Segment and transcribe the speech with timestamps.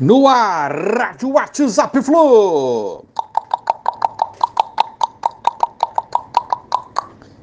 [0.00, 3.04] No ar, Rádio WhatsApp Flu.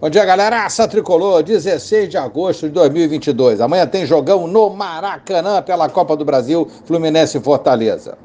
[0.00, 0.64] Bom dia, galera.
[0.64, 3.60] Aça Tricolor, 16 de agosto de 2022.
[3.60, 8.18] Amanhã tem jogão no Maracanã pela Copa do Brasil, Fluminense e Fortaleza.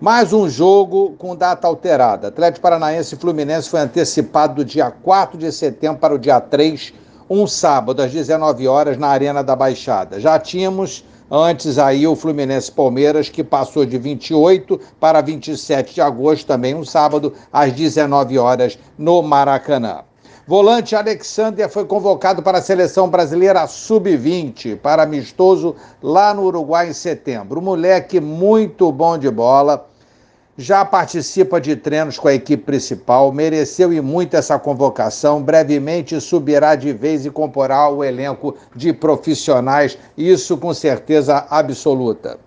[0.00, 2.28] Mais um jogo com data alterada.
[2.28, 6.92] Atlético Paranaense e Fluminense foi antecipado do dia 4 de setembro para o dia 3,
[7.30, 10.18] um sábado, às 19 horas, na Arena da Baixada.
[10.18, 11.04] Já tínhamos
[11.34, 16.84] antes aí o Fluminense Palmeiras, que passou de 28 para 27 de agosto, também um
[16.84, 20.02] sábado, às 19 horas, no Maracanã.
[20.46, 26.92] Volante Alexander foi convocado para a seleção brasileira sub-20 para amistoso lá no Uruguai em
[26.92, 27.60] setembro.
[27.60, 29.86] Um moleque muito bom de bola
[30.56, 36.74] já participa de treinos com a equipe principal, mereceu e muito essa convocação, brevemente subirá
[36.74, 42.38] de vez e comporá o elenco de profissionais, isso com certeza absoluta.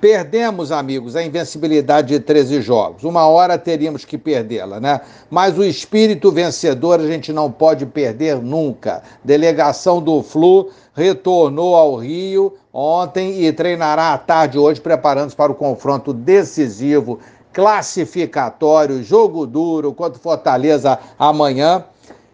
[0.00, 3.02] Perdemos, amigos, a invencibilidade de 13 jogos.
[3.02, 5.00] Uma hora teríamos que perdê-la, né?
[5.28, 9.02] Mas o espírito vencedor a gente não pode perder nunca.
[9.24, 15.56] Delegação do Flu retornou ao Rio ontem e treinará à tarde hoje, preparando-se para o
[15.56, 17.18] confronto decisivo,
[17.52, 21.84] classificatório, jogo duro contra Fortaleza amanhã.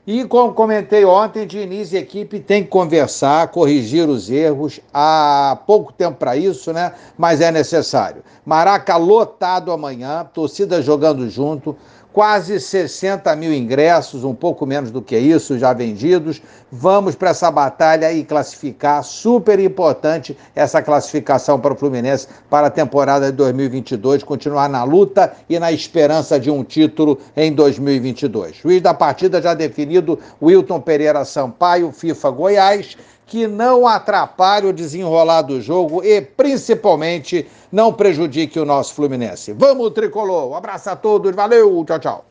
[0.06, 4.78] E como comentei ontem, Diniz e equipe tem que conversar, corrigir os erros.
[4.92, 6.92] Há pouco tempo para isso, né?
[7.16, 8.22] Mas é necessário.
[8.44, 11.74] Maraca lotado amanhã, torcida jogando junto
[12.14, 16.40] quase 60 mil ingressos, um pouco menos do que isso, já vendidos.
[16.70, 19.02] Vamos para essa batalha e classificar.
[19.02, 25.34] Super importante essa classificação para o Fluminense para a temporada de 2022, continuar na luta
[25.50, 28.58] e na esperança de um título em 2022.
[28.58, 35.42] Juiz da partida já definido, Wilton Pereira Sampaio, FIFA Goiás que não atrapalhe o desenrolar
[35.42, 39.52] do jogo e, principalmente, não prejudique o nosso Fluminense.
[39.52, 40.50] Vamos, tricolor!
[40.50, 42.24] Um abraço a todos, valeu, tchau, tchau.